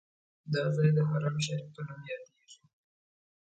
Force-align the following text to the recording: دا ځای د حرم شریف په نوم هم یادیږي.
دا 0.53 0.63
ځای 0.75 0.89
د 0.97 0.99
حرم 1.09 1.35
شریف 1.45 1.67
په 1.75 1.81
نوم 1.87 1.99
هم 2.01 2.01
یادیږي. 2.09 2.61